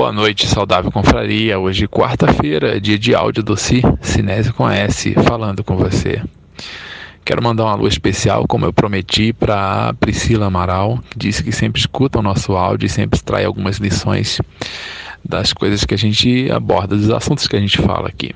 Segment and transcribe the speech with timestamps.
[0.00, 1.58] Boa noite, saudável confraria.
[1.58, 6.22] Hoje, quarta-feira, dia de áudio do Si, Sinésio com S, falando com você.
[7.22, 11.80] Quero mandar uma luz especial, como eu prometi, para Priscila Amaral, que disse que sempre
[11.80, 14.40] escuta o nosso áudio e sempre extrai algumas lições
[15.22, 18.34] das coisas que a gente aborda, dos assuntos que a gente fala aqui.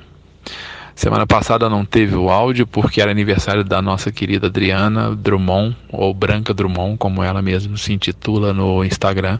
[0.94, 6.12] Semana passada não teve o áudio porque era aniversário da nossa querida Adriana Drummond, ou
[6.12, 9.38] Branca Drummond, como ela mesma se intitula no Instagram.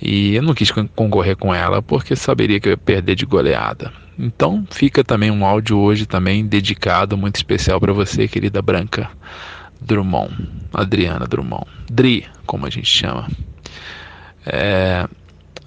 [0.00, 3.92] E eu não quis concorrer com ela porque saberia que eu ia perder de goleada.
[4.18, 9.10] Então fica também um áudio hoje também dedicado, muito especial para você, querida Branca
[9.80, 10.34] Drummond,
[10.72, 13.28] Adriana Drummond, Dri, como a gente chama.
[14.44, 15.06] É,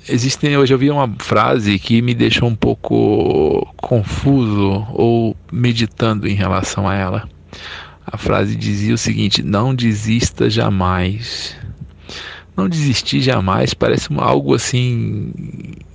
[0.08, 6.34] existem hoje eu vi uma frase que me deixou um pouco confuso ou meditando em
[6.34, 7.30] relação a ela.
[8.06, 11.58] A frase dizia o seguinte: não desista jamais
[12.56, 15.32] não desistir jamais parece algo assim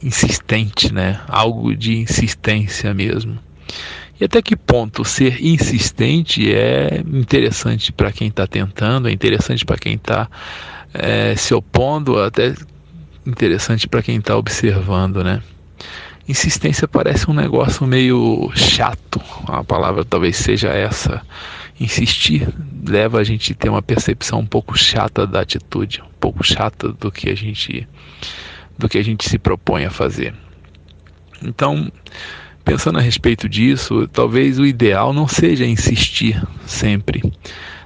[0.03, 1.21] insistente, né?
[1.29, 3.39] Algo de insistência mesmo.
[4.21, 9.79] E até que ponto ser insistente é interessante para quem está tentando, é interessante para
[9.79, 10.29] quem está
[10.93, 12.55] é, se opondo, até
[13.25, 15.41] interessante para quem está observando, né?
[16.29, 21.23] Insistência parece um negócio meio chato, a palavra talvez seja essa
[21.81, 22.49] insistir
[22.87, 26.93] leva a gente a ter uma percepção um pouco chata da atitude, um pouco chata
[26.93, 27.87] do que a gente
[28.77, 30.33] do que a gente se propõe a fazer.
[31.43, 31.91] Então,
[32.65, 37.23] pensando a respeito disso, talvez o ideal não seja insistir sempre.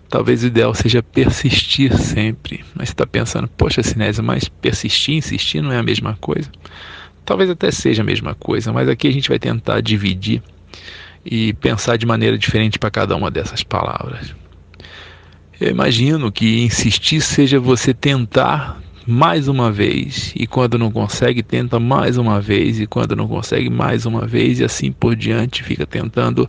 [0.08, 2.62] Talvez o ideal seja persistir sempre.
[2.74, 6.50] Mas você está pensando, poxa, Sinésio, mas persistir, insistir não é a mesma coisa?
[7.24, 10.42] Talvez até seja a mesma coisa, mas aqui a gente vai tentar dividir
[11.24, 14.34] e pensar de maneira diferente para cada uma dessas palavras.
[15.60, 21.78] Eu imagino que insistir seja você tentar mais uma vez, e quando não consegue, tenta
[21.80, 25.86] mais uma vez, e quando não consegue, mais uma vez, e assim por diante, fica
[25.86, 26.48] tentando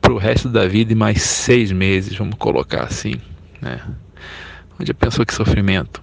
[0.00, 3.14] para o resto da vida e mais seis meses, vamos colocar assim.
[3.60, 3.80] Né?
[4.80, 6.00] Onde a pessoa que sofrimento.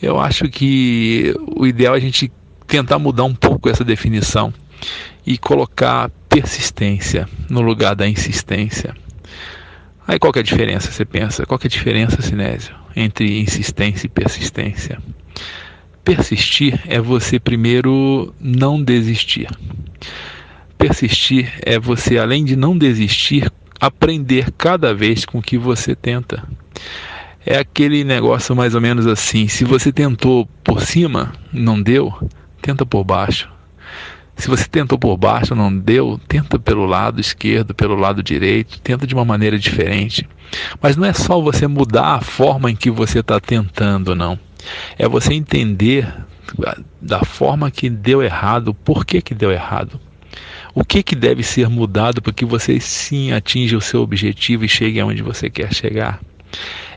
[0.00, 2.30] Eu acho que o ideal é a gente
[2.66, 4.52] tentar mudar um pouco essa definição
[5.26, 8.94] e colocar persistência no lugar da insistência.
[10.08, 11.44] Aí qual é a diferença, você pensa?
[11.44, 14.98] Qual é a diferença, Sinésio, entre insistência e persistência?
[16.02, 19.46] Persistir é você primeiro não desistir.
[20.78, 26.42] Persistir é você, além de não desistir, aprender cada vez com que você tenta.
[27.44, 32.12] É aquele negócio mais ou menos assim: se você tentou por cima, não deu,
[32.60, 33.52] tenta por baixo.
[34.42, 39.06] Se você tentou por baixo, não deu, tenta pelo lado esquerdo, pelo lado direito, tenta
[39.06, 40.28] de uma maneira diferente.
[40.80, 44.36] Mas não é só você mudar a forma em que você está tentando, não.
[44.98, 46.12] É você entender
[47.00, 50.00] da forma que deu errado, por que, que deu errado.
[50.74, 54.68] O que, que deve ser mudado para que você sim atinja o seu objetivo e
[54.68, 56.18] chegue aonde você quer chegar?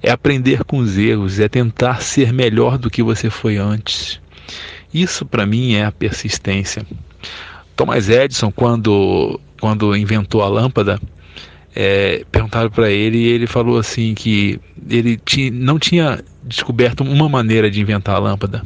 [0.01, 4.19] É aprender com os erros, é tentar ser melhor do que você foi antes.
[4.95, 6.87] Isso para mim é a persistência.
[7.75, 10.97] Thomas Edison, quando, quando inventou a lâmpada,
[11.75, 14.57] é, perguntaram para ele e ele falou assim que
[14.89, 15.19] ele
[15.51, 18.63] não tinha descoberto uma maneira de inventar a lâmpada.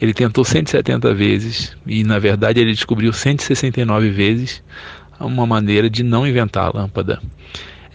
[0.00, 4.62] Ele tentou 170 vezes e na verdade ele descobriu 169 vezes
[5.20, 7.20] uma maneira de não inventar a lâmpada.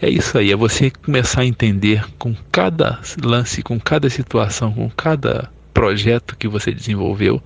[0.00, 4.88] É isso aí, é você começar a entender com cada lance, com cada situação, com
[4.90, 7.42] cada projeto que você desenvolveu,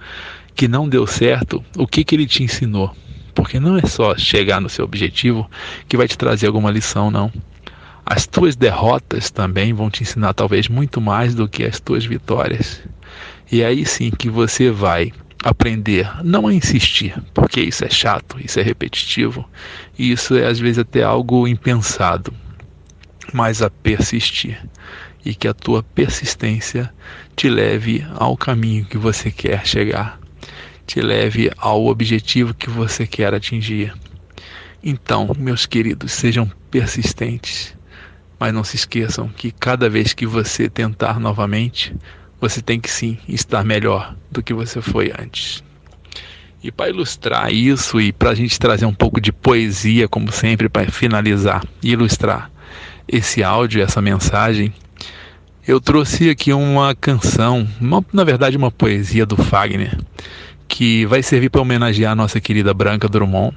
[0.54, 2.94] que não deu certo, o que, que ele te ensinou.
[3.34, 5.50] Porque não é só chegar no seu objetivo
[5.88, 7.32] que vai te trazer alguma lição, não.
[8.04, 12.82] As tuas derrotas também vão te ensinar talvez muito mais do que as tuas vitórias.
[13.50, 15.12] E aí sim que você vai
[15.44, 19.48] aprender não a insistir, porque isso é chato, isso é repetitivo,
[19.98, 22.32] e isso é às vezes até algo impensado,
[23.32, 24.60] mas a persistir.
[25.28, 26.90] E que a tua persistência
[27.36, 30.18] te leve ao caminho que você quer chegar
[30.88, 33.92] te leve ao objetivo que você quer atingir.
[34.82, 37.76] Então, meus queridos, sejam persistentes,
[38.40, 41.94] mas não se esqueçam que cada vez que você tentar novamente,
[42.40, 45.62] você tem que sim estar melhor do que você foi antes.
[46.62, 50.70] E para ilustrar isso e para a gente trazer um pouco de poesia, como sempre,
[50.70, 52.50] para finalizar e ilustrar
[53.08, 54.72] esse áudio, essa mensagem,
[55.66, 59.98] eu trouxe aqui uma canção, uma, na verdade, uma poesia do Fagner,
[60.66, 63.56] que vai servir para homenagear a nossa querida Branca Drummond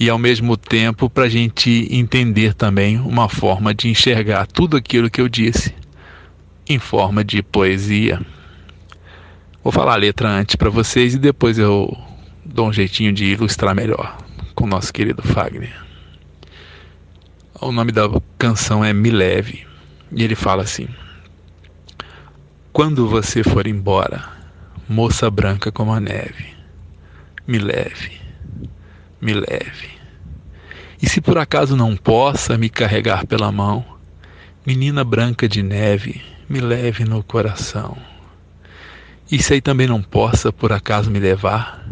[0.00, 5.10] e ao mesmo tempo para a gente entender também uma forma de enxergar tudo aquilo
[5.10, 5.74] que eu disse
[6.68, 8.20] em forma de poesia.
[9.62, 11.96] Vou falar a letra antes para vocês e depois eu
[12.44, 14.18] dou um jeitinho de ilustrar melhor
[14.54, 15.91] com o nosso querido Fagner.
[17.64, 19.64] O nome da canção é Me Leve
[20.10, 20.88] e ele fala assim:
[22.72, 24.28] Quando você for embora,
[24.88, 26.56] moça branca como a neve,
[27.46, 28.20] me leve,
[29.20, 29.90] me leve.
[31.00, 33.84] E se por acaso não possa me carregar pela mão,
[34.66, 37.96] menina branca de neve, me leve no coração.
[39.30, 41.88] E se aí também não possa por acaso me levar,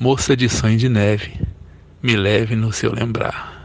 [0.00, 1.38] moça de sonho de neve,
[2.02, 3.61] me leve no seu lembrar.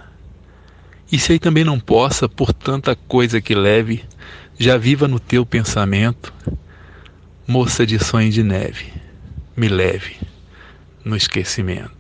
[1.11, 4.03] E se aí também não possa, por tanta coisa que leve,
[4.59, 6.33] já viva no teu pensamento,
[7.47, 8.91] moça de sonho de neve,
[9.55, 10.17] me leve
[11.05, 11.96] no esquecimento.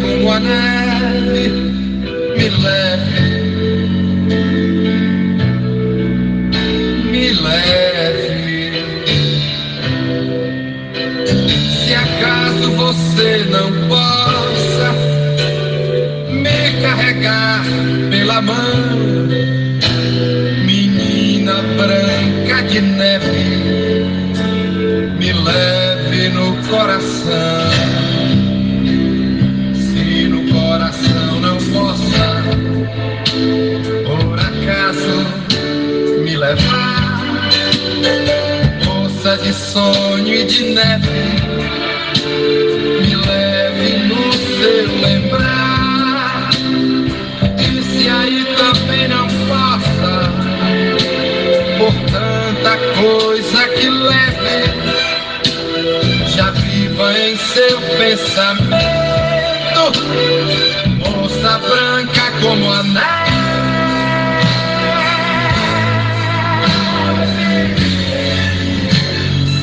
[0.00, 1.48] Como a neve,
[2.36, 3.22] me leve,
[7.10, 8.30] me leve.
[11.86, 14.92] Se acaso você não possa
[16.30, 17.64] me carregar
[18.10, 19.28] pela mão,
[20.64, 23.90] menina branca de neve
[25.18, 25.79] me leve
[58.00, 58.72] pensamento,
[60.96, 63.00] moça branca como a neve.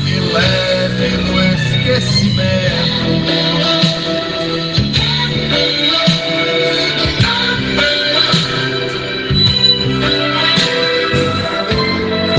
[0.04, 2.38] Me leve no esquecimento.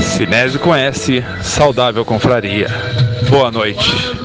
[0.00, 2.68] Sinésio S, saudável confraria.
[3.28, 4.19] Boa noite.